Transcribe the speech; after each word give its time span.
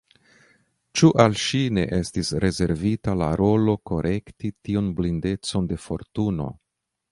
Ĉu 0.99 1.09
al 1.23 1.35
ŝi 1.41 1.59
ne 1.79 1.83
estis 1.97 2.31
rezervita 2.45 3.15
la 3.23 3.29
rolo 3.43 3.77
korekti 3.91 4.53
tiun 4.65 4.91
blindecon 5.03 5.71
de 5.75 5.81
Fortuno. 5.87 6.53